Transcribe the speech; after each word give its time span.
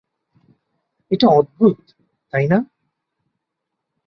এটা 1.11 1.27
অদ্ভুত, 1.29 1.79
তাই 2.33 2.45
না? 2.47 2.57